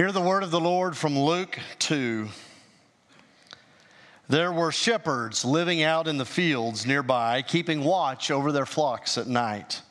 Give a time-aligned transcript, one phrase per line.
[0.00, 2.28] Hear the word of the Lord from Luke 2.
[4.30, 9.26] There were shepherds living out in the fields nearby, keeping watch over their flocks at
[9.26, 9.82] night.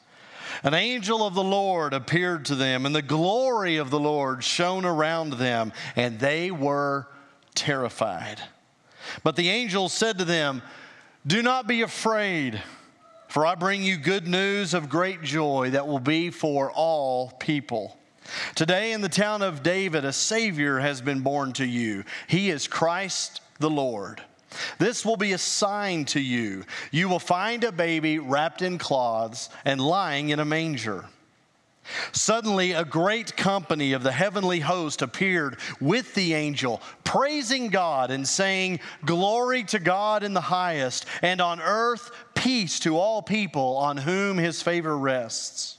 [0.63, 4.83] An angel of the Lord appeared to them, and the glory of the Lord shone
[4.83, 7.05] around them, and they were
[7.53, 8.41] terrified.
[9.23, 10.63] But the angel said to them,
[11.27, 12.59] Do not be afraid,
[13.27, 17.98] for I bring you good news of great joy that will be for all people.
[18.55, 22.03] Today, in the town of David, a Savior has been born to you.
[22.27, 24.21] He is Christ the Lord.
[24.77, 26.63] This will be a sign to you.
[26.91, 31.05] You will find a baby wrapped in cloths and lying in a manger.
[32.11, 38.27] Suddenly, a great company of the heavenly host appeared with the angel, praising God and
[38.27, 43.97] saying, Glory to God in the highest, and on earth, peace to all people on
[43.97, 45.78] whom his favor rests.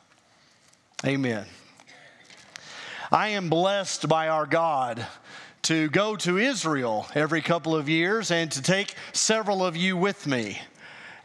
[1.03, 1.45] Amen.
[3.11, 5.03] I am blessed by our God
[5.63, 10.27] to go to Israel every couple of years and to take several of you with
[10.27, 10.61] me.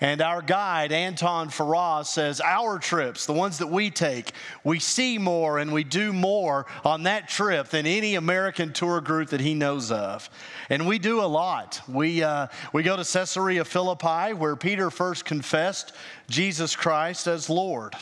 [0.01, 4.33] And our guide, Anton Faraz, says our trips, the ones that we take,
[4.65, 9.29] we see more and we do more on that trip than any American tour group
[9.29, 10.31] that he knows of.
[10.71, 11.83] And we do a lot.
[11.87, 15.93] We, uh, we go to Caesarea Philippi, where Peter first confessed
[16.31, 17.95] Jesus Christ as Lord.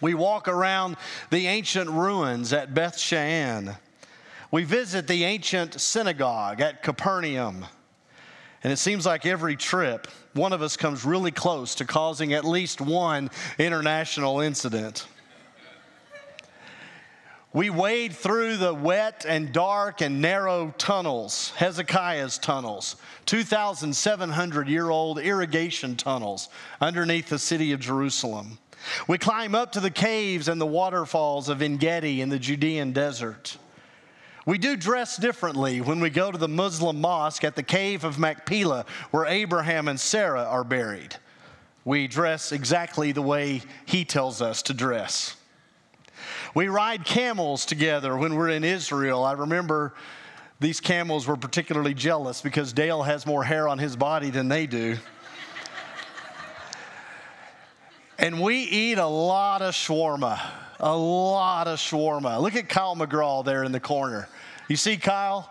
[0.00, 0.96] We walk around
[1.30, 3.76] the ancient ruins at Beth Shean.
[4.50, 7.66] We visit the ancient synagogue at Capernaum.
[8.62, 12.44] And it seems like every trip, one of us comes really close to causing at
[12.44, 15.06] least one international incident.
[17.52, 22.94] We wade through the wet and dark and narrow tunnels, Hezekiah's tunnels,
[23.26, 26.48] 2,700 year old irrigation tunnels
[26.80, 28.58] underneath the city of Jerusalem.
[29.06, 32.92] We climb up to the caves and the waterfalls of En Gedi in the Judean
[32.92, 33.58] desert.
[34.46, 38.18] We do dress differently when we go to the Muslim mosque at the cave of
[38.18, 41.16] Machpelah, where Abraham and Sarah are buried.
[41.84, 45.36] We dress exactly the way he tells us to dress.
[46.54, 49.24] We ride camels together when we're in Israel.
[49.24, 49.94] I remember
[50.58, 54.66] these camels were particularly jealous because Dale has more hair on his body than they
[54.66, 54.96] do.
[58.20, 60.38] And we eat a lot of shawarma,
[60.78, 62.40] a lot of shawarma.
[62.40, 64.28] Look at Kyle McGraw there in the corner.
[64.68, 65.50] You see Kyle?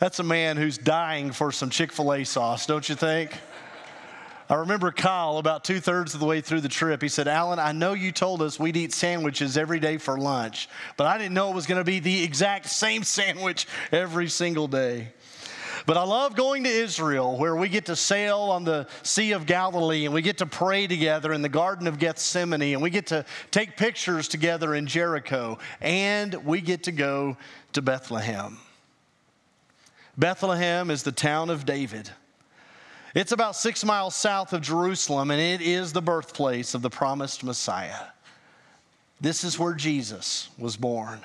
[0.00, 3.30] That's a man who's dying for some Chick fil A sauce, don't you think?
[4.50, 7.00] I remember Kyle about two thirds of the way through the trip.
[7.00, 10.68] He said, Alan, I know you told us we'd eat sandwiches every day for lunch,
[10.96, 14.66] but I didn't know it was going to be the exact same sandwich every single
[14.66, 15.12] day.
[15.86, 19.44] But I love going to Israel where we get to sail on the Sea of
[19.44, 23.08] Galilee and we get to pray together in the Garden of Gethsemane and we get
[23.08, 27.36] to take pictures together in Jericho and we get to go
[27.74, 28.58] to Bethlehem.
[30.16, 32.08] Bethlehem is the town of David.
[33.14, 37.44] It's about six miles south of Jerusalem, and it is the birthplace of the promised
[37.44, 38.06] Messiah.
[39.20, 41.20] This is where Jesus was born.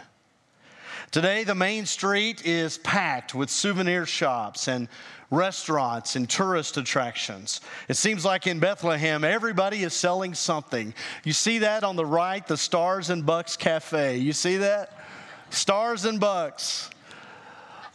[1.11, 4.87] Today, the main street is packed with souvenir shops and
[5.31, 7.61] restaurants and tourist attractions.
[7.87, 10.93] It seems like in Bethlehem, everybody is selling something.
[11.23, 14.17] You see that on the right, the Stars and Bucks Cafe.
[14.17, 14.99] You see that?
[15.49, 16.91] Stars and Bucks.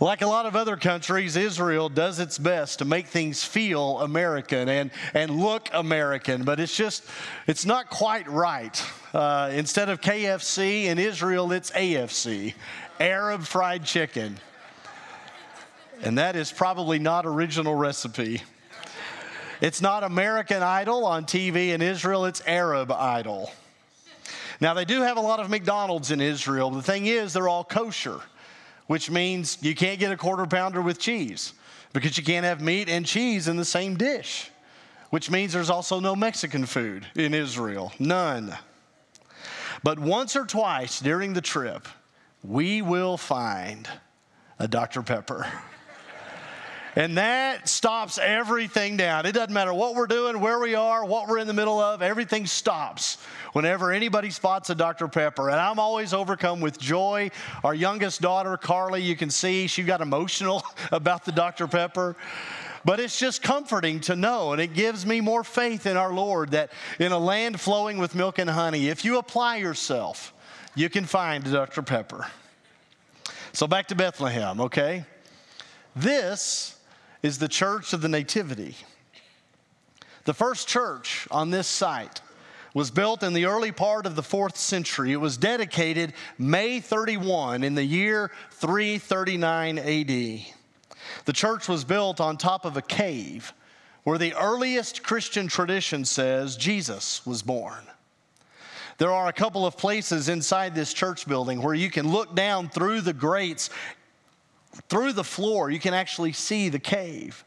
[0.00, 4.68] Like a lot of other countries, Israel does its best to make things feel American
[4.68, 7.04] and, and look American, but it's just,
[7.46, 8.84] it's not quite right.
[9.12, 12.54] Uh, instead of KFC in Israel, it's AFC,
[12.98, 14.36] Arab fried chicken.
[16.02, 18.42] And that is probably not original recipe.
[19.60, 23.52] It's not American Idol on TV in Israel, it's Arab Idol.
[24.60, 26.70] Now, they do have a lot of McDonald's in Israel.
[26.70, 28.20] The thing is, they're all kosher
[28.86, 31.54] which means you can't get a quarter pounder with cheese
[31.92, 34.50] because you can't have meat and cheese in the same dish,
[35.10, 37.92] which means there's also no Mexican food in Israel.
[37.98, 38.56] None.
[39.82, 41.86] But once or twice during the trip,
[42.42, 43.88] we will find
[44.58, 45.02] a Dr.
[45.02, 45.46] Pepper.
[46.96, 49.26] And that stops everything down.
[49.26, 52.02] It doesn't matter what we're doing, where we are, what we're in the middle of,
[52.02, 53.18] everything stops
[53.52, 55.08] whenever anybody spots a Dr.
[55.08, 55.50] Pepper.
[55.50, 57.30] And I'm always overcome with joy.
[57.64, 60.62] Our youngest daughter, Carly, you can see she got emotional
[60.92, 61.66] about the Dr.
[61.66, 62.14] Pepper.
[62.84, 66.50] But it's just comforting to know, and it gives me more faith in our Lord
[66.50, 70.34] that in a land flowing with milk and honey, if you apply yourself,
[70.74, 71.82] you can find Dr.
[71.82, 72.26] Pepper.
[73.52, 75.06] So back to Bethlehem, okay?
[75.96, 76.73] This
[77.24, 78.76] is the Church of the Nativity.
[80.26, 82.20] The first church on this site
[82.74, 85.10] was built in the early part of the fourth century.
[85.10, 90.06] It was dedicated May 31 in the year 339 AD.
[91.24, 93.54] The church was built on top of a cave
[94.02, 97.84] where the earliest Christian tradition says Jesus was born.
[98.98, 102.68] There are a couple of places inside this church building where you can look down
[102.68, 103.70] through the grates,
[104.88, 107.44] through the floor, you can actually see the cave.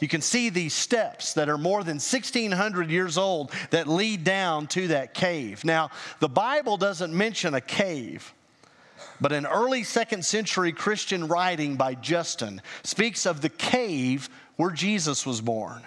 [0.00, 4.66] You can see these steps that are more than 1,600 years old that lead down
[4.68, 5.64] to that cave.
[5.64, 8.34] Now, the Bible doesn't mention a cave.
[9.20, 15.24] But an early second century Christian writing by Justin speaks of the cave where Jesus
[15.24, 15.82] was born.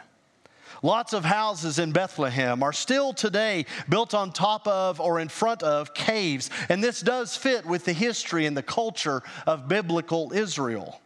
[0.81, 5.63] Lots of houses in Bethlehem are still today built on top of or in front
[5.63, 11.01] of caves, and this does fit with the history and the culture of biblical Israel.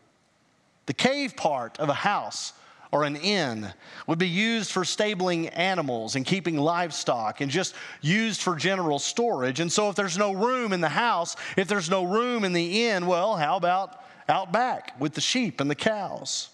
[0.86, 2.54] The cave part of a house
[2.92, 3.72] or an inn
[4.08, 9.60] would be used for stabling animals and keeping livestock and just used for general storage.
[9.60, 12.88] And so, if there's no room in the house, if there's no room in the
[12.88, 16.50] inn, well, how about out back with the sheep and the cows?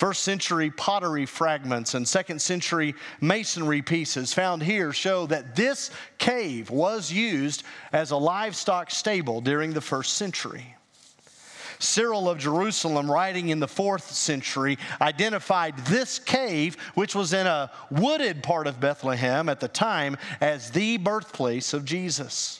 [0.00, 6.70] First century pottery fragments and second century masonry pieces found here show that this cave
[6.70, 10.74] was used as a livestock stable during the first century.
[11.80, 17.70] Cyril of Jerusalem, writing in the fourth century, identified this cave, which was in a
[17.90, 22.59] wooded part of Bethlehem at the time, as the birthplace of Jesus.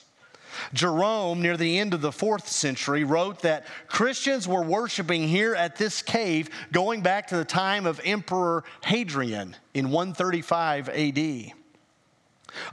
[0.73, 5.75] Jerome, near the end of the fourth century, wrote that Christians were worshiping here at
[5.75, 11.60] this cave going back to the time of Emperor Hadrian in 135 AD.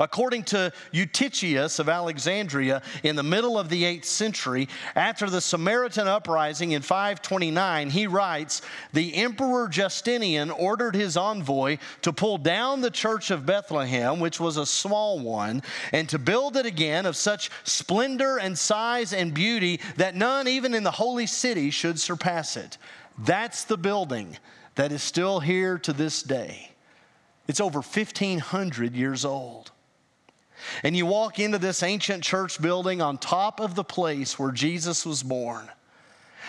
[0.01, 6.09] According to Eutychius of Alexandria, in the middle of the 8th century, after the Samaritan
[6.09, 12.91] uprising in 529, he writes The Emperor Justinian ordered his envoy to pull down the
[12.91, 17.51] church of Bethlehem, which was a small one, and to build it again of such
[17.65, 22.79] splendor and size and beauty that none, even in the holy city, should surpass it.
[23.19, 24.37] That's the building
[24.77, 26.73] that is still here to this day.
[27.49, 29.73] It's over 1,500 years old.
[30.83, 35.07] And you walk into this ancient church building on top of the place where Jesus
[35.07, 35.69] was born.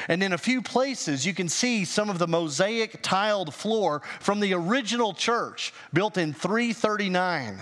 [0.07, 4.40] And in a few places, you can see some of the mosaic tiled floor from
[4.40, 7.62] the original church built in 339.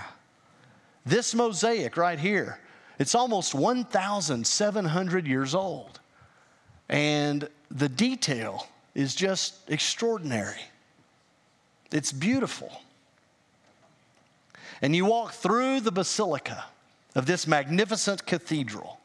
[1.06, 2.60] This mosaic right here,
[3.00, 6.00] it's almost 1,700 years old.
[6.90, 10.62] And the detail is just extraordinary.
[11.92, 12.82] It's beautiful
[14.82, 16.66] and you walk through the basilica
[17.16, 19.00] of this magnificent cathedral,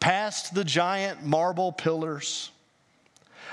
[0.00, 2.50] past the giant marble pillars,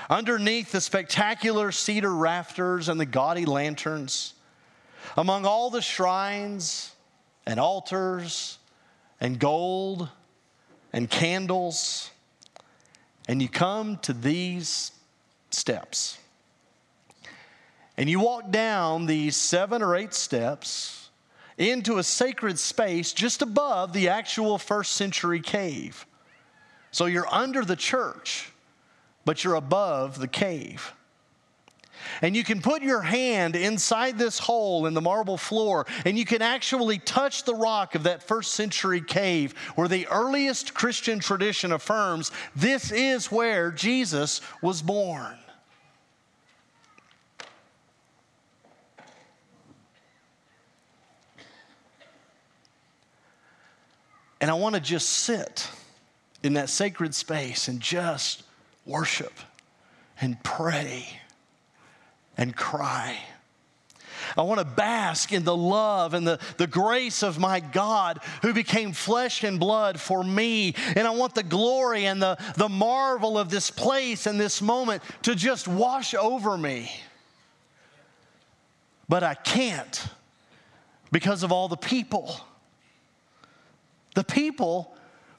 [0.08, 4.34] underneath the spectacular cedar rafters and the gaudy lanterns,
[5.16, 6.92] among all the shrines
[7.44, 8.58] and altars
[9.20, 10.08] and gold
[10.92, 12.10] and candles,
[13.28, 14.92] and you come to these
[15.50, 16.18] steps.
[17.96, 21.05] And you walk down these seven or eight steps
[21.58, 26.06] into a sacred space just above the actual first century cave.
[26.90, 28.52] So you're under the church,
[29.24, 30.92] but you're above the cave.
[32.22, 36.24] And you can put your hand inside this hole in the marble floor, and you
[36.24, 41.72] can actually touch the rock of that first century cave where the earliest Christian tradition
[41.72, 45.36] affirms this is where Jesus was born.
[54.46, 55.68] And I want to just sit
[56.44, 58.44] in that sacred space and just
[58.84, 59.32] worship
[60.20, 61.04] and pray
[62.38, 63.18] and cry.
[64.36, 68.54] I want to bask in the love and the, the grace of my God who
[68.54, 70.76] became flesh and blood for me.
[70.94, 75.02] And I want the glory and the, the marvel of this place and this moment
[75.22, 76.88] to just wash over me.
[79.08, 80.06] But I can't
[81.10, 82.40] because of all the people.
[84.16, 84.96] The people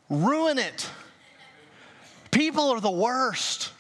[0.08, 0.88] ruin it.
[2.30, 3.72] People are the worst.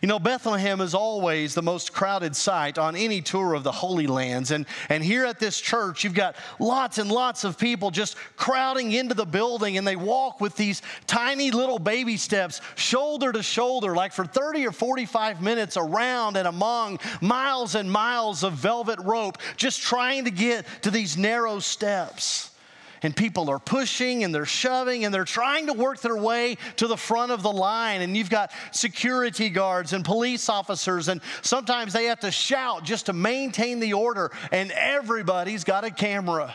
[0.00, 4.06] You know, Bethlehem is always the most crowded site on any tour of the Holy
[4.06, 4.52] Lands.
[4.52, 8.92] And, and here at this church, you've got lots and lots of people just crowding
[8.92, 13.92] into the building, and they walk with these tiny little baby steps, shoulder to shoulder,
[13.96, 19.36] like for 30 or 45 minutes around and among miles and miles of velvet rope,
[19.56, 22.52] just trying to get to these narrow steps
[23.02, 26.86] and people are pushing and they're shoving and they're trying to work their way to
[26.86, 28.02] the front of the line.
[28.02, 33.06] And you've got security guards and police officers, and sometimes they have to shout just
[33.06, 36.54] to maintain the order, and everybody's got a camera.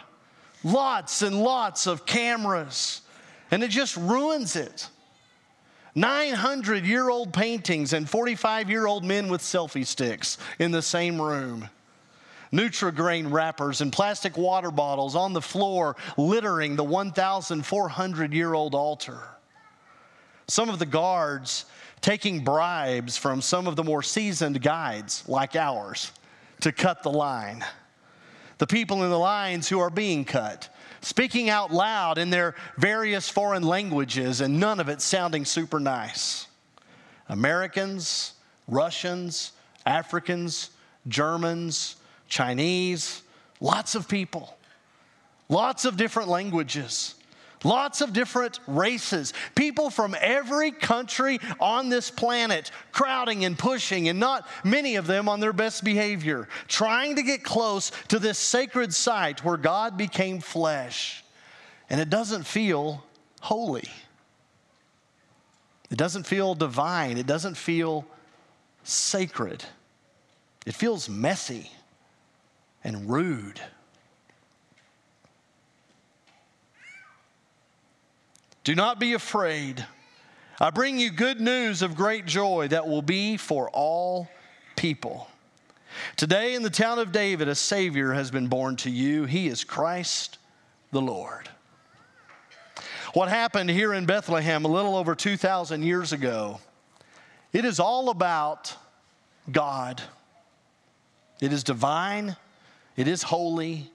[0.63, 3.01] Lots and lots of cameras,
[3.51, 4.89] and it just ruins it.
[5.95, 11.21] 900 year old paintings and 45 year old men with selfie sticks in the same
[11.21, 11.69] room.
[12.53, 19.19] Nutri-Grain wrappers and plastic water bottles on the floor, littering the 1,400 year old altar.
[20.48, 21.65] Some of the guards
[22.01, 26.12] taking bribes from some of the more seasoned guides, like ours,
[26.62, 27.65] to cut the line.
[28.60, 30.69] The people in the lines who are being cut,
[31.01, 36.48] speaking out loud in their various foreign languages, and none of it sounding super nice.
[37.29, 38.33] Americans,
[38.67, 39.53] Russians,
[39.86, 40.69] Africans,
[41.07, 41.95] Germans,
[42.27, 43.22] Chinese,
[43.60, 44.58] lots of people,
[45.50, 47.15] lots of different languages.
[47.63, 54.20] Lots of different races, people from every country on this planet, crowding and pushing, and
[54.20, 58.94] not many of them on their best behavior, trying to get close to this sacred
[58.94, 61.24] site where God became flesh.
[61.89, 63.03] And it doesn't feel
[63.39, 63.89] holy,
[65.89, 68.06] it doesn't feel divine, it doesn't feel
[68.84, 69.63] sacred,
[70.65, 71.72] it feels messy
[72.83, 73.59] and rude.
[78.63, 79.85] Do not be afraid.
[80.59, 84.29] I bring you good news of great joy that will be for all
[84.75, 85.27] people.
[86.15, 89.25] Today, in the town of David, a Savior has been born to you.
[89.25, 90.37] He is Christ
[90.91, 91.49] the Lord.
[93.13, 96.59] What happened here in Bethlehem a little over 2,000 years ago,
[97.51, 98.75] it is all about
[99.51, 100.01] God.
[101.41, 102.35] It is divine,
[102.95, 103.91] it is holy,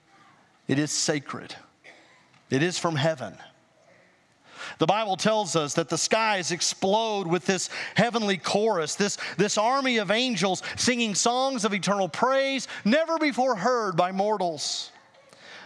[0.67, 1.55] it is sacred,
[2.51, 3.35] it is from heaven.
[4.79, 9.97] The Bible tells us that the skies explode with this heavenly chorus, this, this army
[9.97, 14.91] of angels singing songs of eternal praise never before heard by mortals.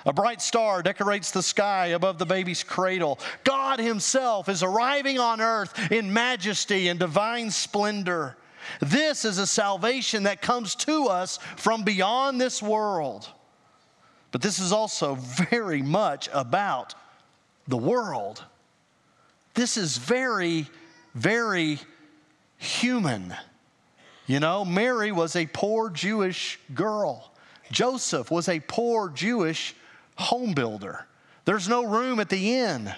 [0.04, 3.20] A bright star decorates the sky above the baby's cradle.
[3.44, 8.36] God Himself is arriving on earth in majesty and divine splendor.
[8.80, 13.28] This is a salvation that comes to us from beyond this world.
[14.30, 16.94] But this is also very much about
[17.68, 18.44] the world.
[19.54, 20.66] This is very,
[21.14, 21.78] very
[22.56, 23.34] human.
[24.26, 27.32] You know, Mary was a poor Jewish girl,
[27.70, 29.74] Joseph was a poor Jewish
[30.16, 31.06] home builder.
[31.44, 32.94] There's no room at the inn.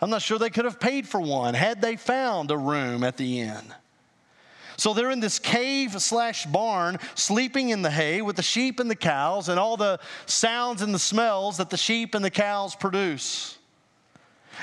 [0.00, 3.16] I'm not sure they could have paid for one had they found a room at
[3.16, 3.74] the inn.
[4.78, 8.88] So they're in this cave slash barn, sleeping in the hay with the sheep and
[8.88, 12.76] the cows and all the sounds and the smells that the sheep and the cows
[12.76, 13.58] produce.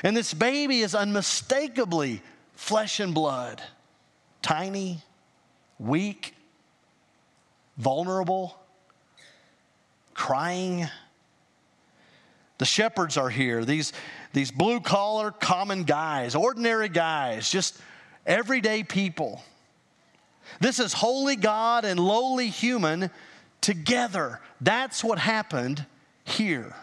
[0.04, 2.22] And this baby is unmistakably
[2.54, 3.62] flesh and blood,
[4.42, 5.02] tiny,
[5.80, 6.34] weak,
[7.78, 8.58] vulnerable,
[10.14, 10.88] crying.
[12.58, 13.92] The shepherds are here, these,
[14.32, 17.78] these blue collar, common guys, ordinary guys, just
[18.26, 19.44] everyday people.
[20.60, 23.10] This is holy God and lowly human
[23.62, 24.40] together.
[24.62, 25.86] That's what happened
[26.24, 26.76] here.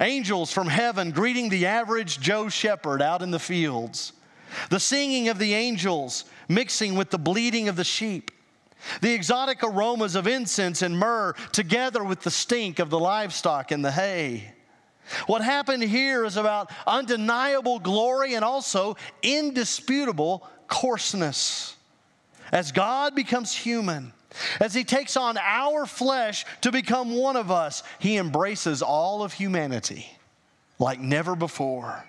[0.00, 4.12] Angels from heaven greeting the average Joe shepherd out in the fields.
[4.70, 8.30] The singing of the angels mixing with the bleating of the sheep.
[9.00, 13.84] The exotic aromas of incense and myrrh together with the stink of the livestock and
[13.84, 14.52] the hay.
[15.26, 21.75] What happened here is about undeniable glory and also indisputable coarseness.
[22.52, 24.12] As God becomes human,
[24.60, 29.32] as he takes on our flesh to become one of us, he embraces all of
[29.32, 30.06] humanity
[30.78, 32.04] like never before.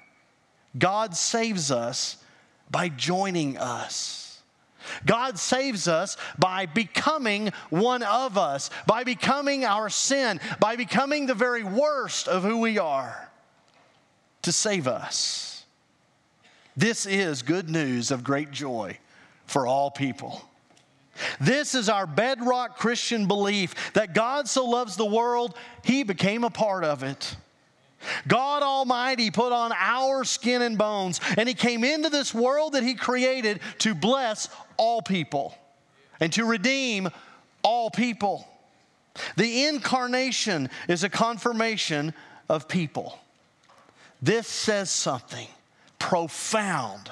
[0.77, 2.17] God saves us
[2.69, 4.41] by joining us.
[5.05, 11.33] God saves us by becoming one of us, by becoming our sin, by becoming the
[11.33, 13.29] very worst of who we are
[14.43, 15.65] to save us.
[16.77, 18.97] This is good news of great joy
[19.47, 20.41] for all people.
[21.39, 26.49] This is our bedrock Christian belief that God so loves the world, he became a
[26.49, 27.35] part of it.
[28.27, 32.83] God Almighty put on our skin and bones, and He came into this world that
[32.83, 35.57] He created to bless all people
[36.19, 37.09] and to redeem
[37.63, 38.47] all people.
[39.35, 42.13] The incarnation is a confirmation
[42.49, 43.17] of people.
[44.21, 45.47] This says something
[45.97, 47.11] profound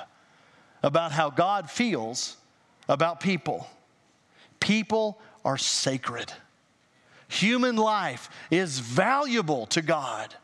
[0.85, 2.37] about how God feels
[2.87, 3.67] about people.
[4.59, 6.31] People are sacred.
[7.27, 10.35] Human life is valuable to God.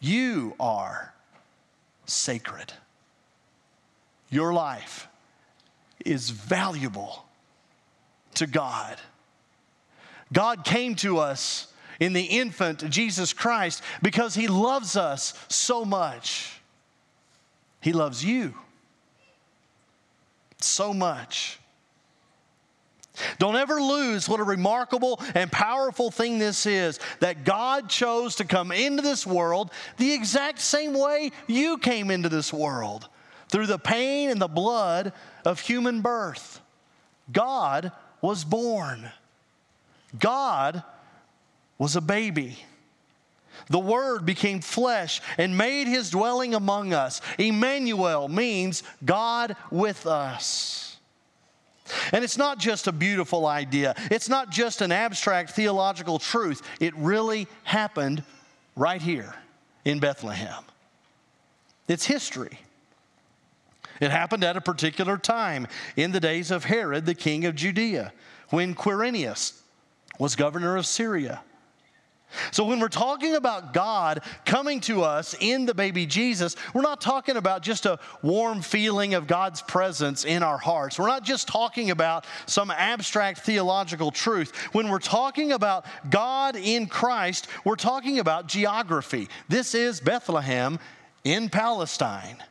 [0.00, 1.12] You are
[2.06, 2.72] sacred.
[4.30, 5.08] Your life
[6.02, 7.26] is valuable
[8.36, 8.96] to God.
[10.32, 11.68] God came to us
[12.00, 16.53] in the infant Jesus Christ because he loves us so much.
[17.84, 18.54] He loves you
[20.56, 21.58] so much.
[23.38, 28.46] Don't ever lose what a remarkable and powerful thing this is that God chose to
[28.46, 33.06] come into this world the exact same way you came into this world
[33.50, 35.12] through the pain and the blood
[35.44, 36.62] of human birth.
[37.30, 39.12] God was born.
[40.18, 40.82] God
[41.76, 42.56] was a baby.
[43.68, 47.20] The Word became flesh and made his dwelling among us.
[47.38, 50.96] Emmanuel means God with us.
[52.12, 56.62] And it's not just a beautiful idea, it's not just an abstract theological truth.
[56.80, 58.22] It really happened
[58.76, 59.34] right here
[59.84, 60.64] in Bethlehem.
[61.88, 62.58] It's history.
[64.00, 68.12] It happened at a particular time in the days of Herod, the king of Judea,
[68.50, 69.60] when Quirinius
[70.18, 71.42] was governor of Syria.
[72.50, 77.00] So, when we're talking about God coming to us in the baby Jesus, we're not
[77.00, 80.98] talking about just a warm feeling of God's presence in our hearts.
[80.98, 84.54] We're not just talking about some abstract theological truth.
[84.72, 89.28] When we're talking about God in Christ, we're talking about geography.
[89.48, 90.78] This is Bethlehem
[91.24, 92.42] in Palestine,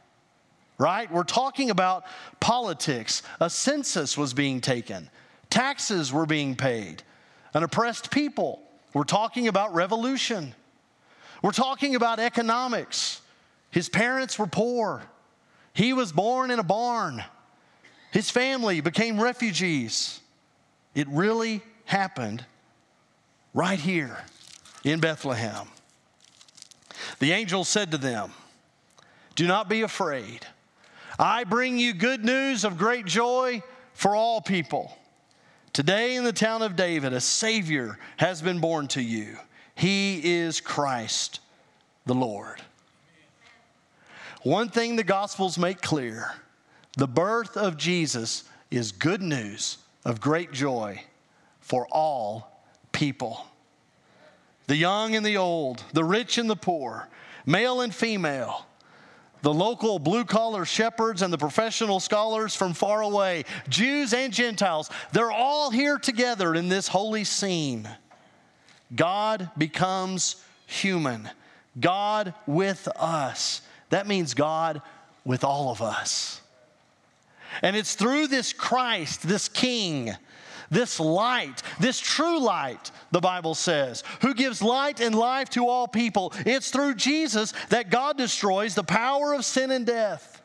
[0.77, 1.11] right?
[1.11, 2.05] We're talking about
[2.39, 3.23] politics.
[3.39, 5.09] A census was being taken,
[5.49, 7.03] taxes were being paid,
[7.53, 8.61] an oppressed people
[8.93, 10.53] we're talking about revolution.
[11.41, 13.21] We're talking about economics.
[13.71, 15.01] His parents were poor.
[15.73, 17.23] He was born in a barn.
[18.11, 20.21] His family became refugees.
[20.93, 22.45] It really happened
[23.53, 24.17] right here
[24.83, 25.67] in Bethlehem.
[27.19, 28.31] The angel said to them,
[29.35, 30.45] Do not be afraid.
[31.17, 34.95] I bring you good news of great joy for all people.
[35.73, 39.37] Today in the town of David, a Savior has been born to you.
[39.73, 41.39] He is Christ
[42.05, 42.61] the Lord.
[44.43, 46.31] One thing the Gospels make clear
[46.95, 51.01] the birth of Jesus is good news of great joy
[51.59, 53.47] for all people.
[54.67, 57.09] The young and the old, the rich and the poor,
[57.47, 58.67] male and female,
[59.43, 64.89] the local blue collar shepherds and the professional scholars from far away, Jews and Gentiles,
[65.11, 67.87] they're all here together in this holy scene.
[68.95, 71.29] God becomes human,
[71.77, 73.61] God with us.
[73.89, 74.81] That means God
[75.25, 76.41] with all of us.
[77.61, 80.15] And it's through this Christ, this King,
[80.73, 85.87] this light, this true light, the Bible says, who gives light and life to all
[85.87, 86.33] people.
[86.45, 90.41] It's through Jesus that God destroys the power of sin and death.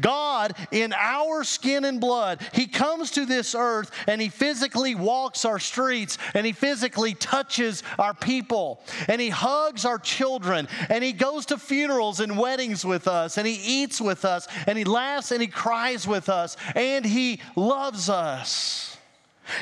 [0.00, 5.44] God, in our skin and blood, He comes to this earth and He physically walks
[5.44, 11.12] our streets and He physically touches our people and He hugs our children and He
[11.12, 15.30] goes to funerals and weddings with us and He eats with us and He laughs
[15.30, 18.95] and He cries with us and He loves us.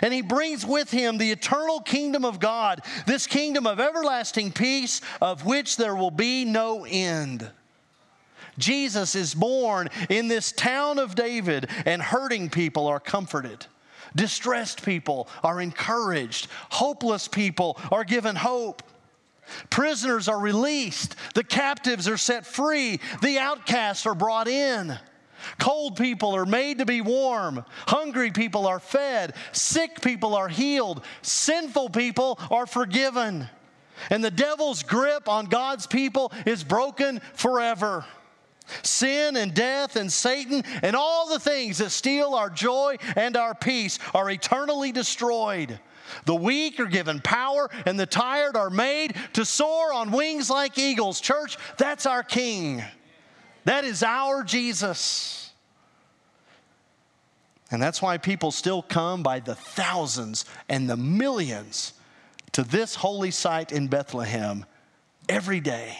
[0.02, 5.00] And he brings with him the eternal kingdom of God, this kingdom of everlasting peace,
[5.20, 7.50] of which there will be no end.
[8.58, 13.66] Jesus is born in this town of David, and hurting people are comforted.
[14.14, 16.48] Distressed people are encouraged.
[16.70, 18.82] Hopeless people are given hope.
[19.70, 21.16] Prisoners are released.
[21.34, 23.00] The captives are set free.
[23.22, 24.96] The outcasts are brought in.
[25.58, 27.64] Cold people are made to be warm.
[27.86, 29.34] Hungry people are fed.
[29.52, 31.04] Sick people are healed.
[31.22, 33.48] Sinful people are forgiven.
[34.10, 38.04] And the devil's grip on God's people is broken forever.
[38.82, 43.54] Sin and death and Satan and all the things that steal our joy and our
[43.54, 45.78] peace are eternally destroyed.
[46.26, 50.78] The weak are given power, and the tired are made to soar on wings like
[50.78, 51.20] eagles.
[51.20, 52.82] Church, that's our King.
[53.64, 55.52] That is our Jesus.
[57.70, 61.94] And that's why people still come by the thousands and the millions
[62.52, 64.64] to this holy site in Bethlehem
[65.28, 65.96] every day.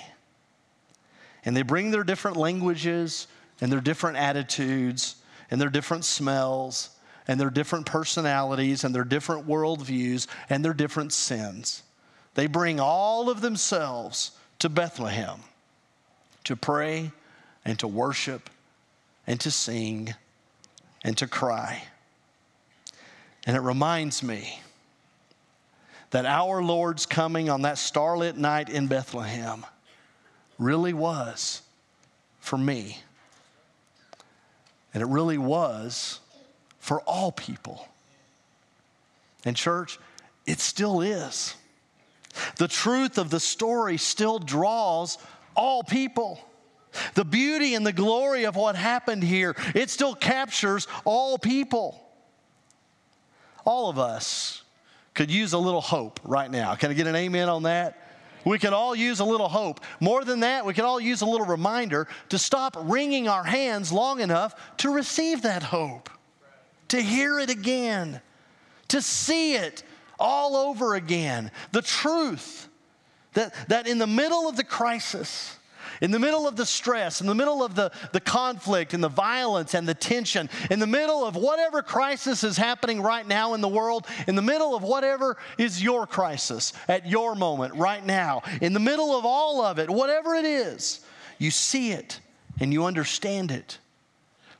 [1.45, 3.27] And they bring their different languages
[3.61, 5.17] and their different attitudes
[5.51, 6.91] and their different smells
[7.27, 11.83] and their different personalities and their different worldviews and their different sins.
[12.35, 15.41] They bring all of themselves to Bethlehem
[16.45, 17.13] to pray
[17.65, 18.51] and to worship
[19.27, 20.15] and to sing
[21.03, 21.83] and to cry.
[23.47, 24.61] And it reminds me
[26.11, 29.67] that our Lord's coming on that starlit night in Bethlehem
[30.59, 31.63] really was
[32.41, 32.99] for me.
[34.93, 36.21] And it really was
[36.79, 37.89] for all people.
[39.45, 39.99] And, church,
[40.47, 41.55] it still is.
[42.57, 45.19] The truth of the story still draws
[45.57, 46.41] all people.
[47.15, 52.01] The beauty and the glory of what happened here, it still captures all people.
[53.65, 54.63] All of us
[55.15, 56.75] could use a little hope right now.
[56.75, 57.99] Can I get an amen on that?
[58.45, 59.81] We could all use a little hope.
[60.01, 63.91] More than that, we could all use a little reminder to stop wringing our hands
[63.91, 66.11] long enough to receive that hope,
[66.89, 68.21] to hear it again,
[68.89, 69.83] to see it
[70.19, 71.51] all over again.
[71.73, 72.69] The truth
[73.33, 75.59] that, that in the middle of the crisis,
[76.01, 79.09] in the middle of the stress, in the middle of the, the conflict and the
[79.09, 83.61] violence and the tension, in the middle of whatever crisis is happening right now in
[83.61, 88.43] the world, in the middle of whatever is your crisis at your moment right now,
[88.61, 91.05] in the middle of all of it, whatever it is,
[91.39, 92.21] you see it
[92.61, 93.79] and you understand it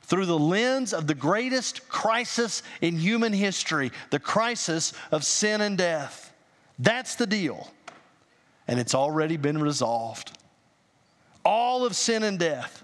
[0.01, 5.77] through the lens of the greatest crisis in human history the crisis of sin and
[5.77, 6.33] death.
[6.77, 7.71] That's the deal.
[8.67, 10.31] And it's already been resolved
[11.45, 12.83] all of sin and death,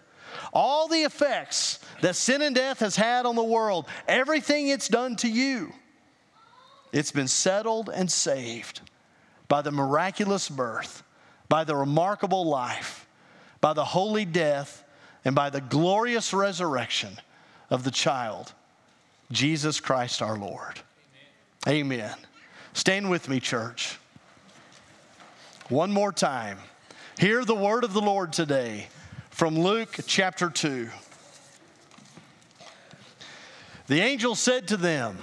[0.54, 5.16] all the effects that sin and death has had on the world, everything it's done
[5.18, 5.74] to you,
[6.94, 8.82] it's been settled and saved
[9.48, 11.04] by the miraculous birth,
[11.50, 13.08] by the remarkable life,
[13.60, 14.84] by the holy death,
[15.26, 17.18] and by the glorious resurrection
[17.70, 18.54] of the child,
[19.32, 20.80] Jesus Christ our Lord.
[21.68, 21.92] Amen.
[21.94, 22.16] Amen.
[22.74, 23.98] Stand with me, church.
[25.70, 26.58] One more time.
[27.20, 28.88] Hear the word of the Lord today
[29.30, 30.90] from Luke chapter 2.
[33.88, 35.18] The angel said to them,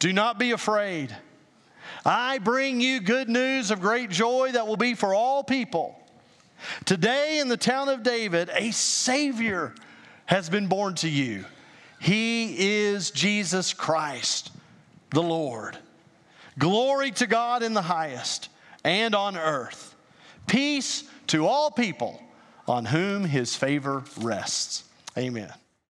[0.00, 1.16] Do not be afraid.
[2.04, 5.96] I bring you good news of great joy that will be for all people.
[6.84, 9.74] Today, in the town of David, a Savior
[10.26, 11.44] has been born to you.
[12.00, 14.50] He is Jesus Christ,
[15.10, 15.78] the Lord.
[16.58, 18.48] Glory to God in the highest,
[18.84, 19.91] and on earth
[20.46, 22.20] Peace to all people
[22.66, 24.84] on whom his favor rests.
[25.16, 25.52] Amen.